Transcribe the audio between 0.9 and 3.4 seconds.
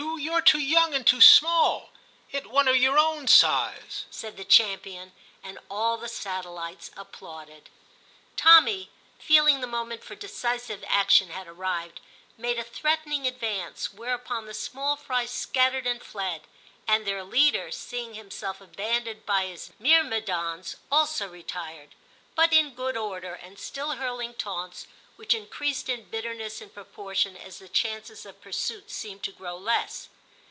and too small; 'it one o' your own